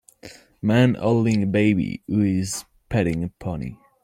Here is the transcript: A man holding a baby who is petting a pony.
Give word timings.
A 0.23 0.29
man 0.63 0.95
holding 0.95 1.43
a 1.43 1.45
baby 1.45 2.01
who 2.07 2.21
is 2.23 2.65
petting 2.89 3.23
a 3.23 3.29
pony. 3.29 3.75